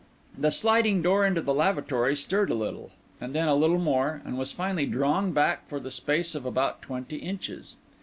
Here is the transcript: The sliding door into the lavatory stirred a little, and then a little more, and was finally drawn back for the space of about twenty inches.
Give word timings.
The 0.35 0.49
sliding 0.49 1.03
door 1.03 1.27
into 1.27 1.41
the 1.43 1.53
lavatory 1.53 2.15
stirred 2.15 2.49
a 2.49 2.55
little, 2.55 2.89
and 3.19 3.35
then 3.35 3.47
a 3.47 3.53
little 3.53 3.77
more, 3.77 4.23
and 4.25 4.35
was 4.35 4.51
finally 4.51 4.87
drawn 4.87 5.31
back 5.31 5.69
for 5.69 5.79
the 5.79 5.91
space 5.91 6.33
of 6.33 6.43
about 6.43 6.81
twenty 6.81 7.17
inches. 7.17 7.75